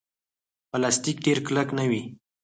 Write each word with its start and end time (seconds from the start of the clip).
پلاستيک 0.69 1.17
ډېر 1.25 1.37
کلک 1.47 1.67
نه 1.77 1.85
وي. 1.89 2.01